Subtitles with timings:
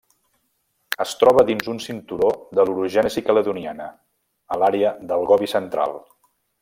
[1.03, 3.91] Es troba dins un cinturó de l'orogènesi caledoniana,
[4.57, 5.95] a l'àrea del Gobi Central.